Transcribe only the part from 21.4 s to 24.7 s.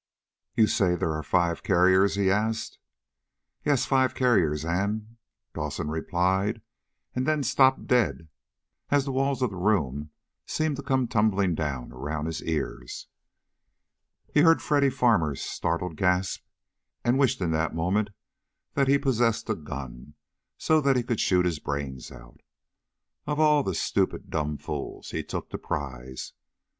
his brains out. Of all the stupid, dumb